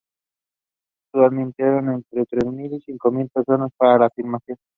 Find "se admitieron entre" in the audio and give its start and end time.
1.11-2.25